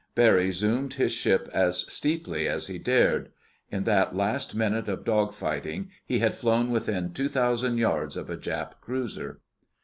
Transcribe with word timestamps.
Barry 0.15 0.49
zoomed 0.49 0.95
his 0.95 1.11
ship 1.11 1.47
as 1.53 1.81
steeply 1.93 2.47
as 2.47 2.65
he 2.65 2.79
dared. 2.79 3.29
In 3.69 3.83
that 3.83 4.15
last 4.15 4.55
minute 4.55 4.87
of 4.89 5.03
dogfighting 5.05 5.91
he 6.03 6.17
had 6.17 6.33
flown 6.33 6.71
within 6.71 7.13
two 7.13 7.29
thousand 7.29 7.77
yards 7.77 8.17
of 8.17 8.27
a 8.27 8.35
Jap 8.35 8.81
cruiser. 8.81 9.41